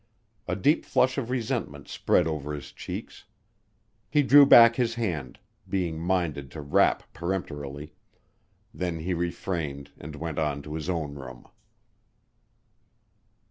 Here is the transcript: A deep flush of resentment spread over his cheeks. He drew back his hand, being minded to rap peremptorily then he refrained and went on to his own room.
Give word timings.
A 0.47 0.55
deep 0.55 0.83
flush 0.83 1.19
of 1.19 1.29
resentment 1.29 1.87
spread 1.87 2.25
over 2.25 2.53
his 2.53 2.71
cheeks. 2.71 3.25
He 4.09 4.23
drew 4.23 4.47
back 4.47 4.75
his 4.77 4.95
hand, 4.95 5.37
being 5.69 5.99
minded 5.99 6.49
to 6.53 6.61
rap 6.61 7.03
peremptorily 7.13 7.93
then 8.73 9.01
he 9.01 9.13
refrained 9.13 9.91
and 9.99 10.15
went 10.15 10.39
on 10.39 10.63
to 10.63 10.73
his 10.73 10.89
own 10.89 11.13
room. 11.13 11.45